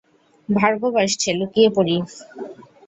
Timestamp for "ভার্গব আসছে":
0.49-1.29